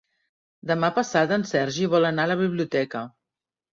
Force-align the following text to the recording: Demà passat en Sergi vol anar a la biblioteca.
Demà 0.69 0.87
passat 0.95 1.33
en 1.37 1.45
Sergi 1.49 1.85
vol 1.93 2.09
anar 2.13 2.25
a 2.25 2.31
la 2.33 2.39
biblioteca. 2.43 3.05